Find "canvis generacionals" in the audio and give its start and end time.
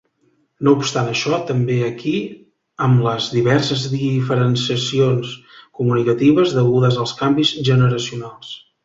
7.21-8.57